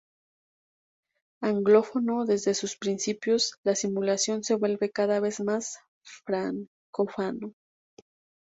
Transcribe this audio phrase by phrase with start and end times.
[1.43, 5.77] Anglófono desde sus principios, la simulación se vuelve cada vez más
[6.25, 7.51] francófona.